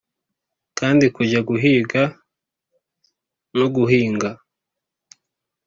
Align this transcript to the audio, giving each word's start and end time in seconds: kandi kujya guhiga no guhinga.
kandi 0.79 1.05
kujya 1.15 1.39
guhiga 1.49 2.03
no 3.57 3.67
guhinga. 3.75 4.29